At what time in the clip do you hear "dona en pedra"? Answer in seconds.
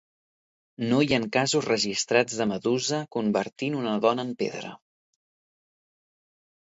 4.07-4.73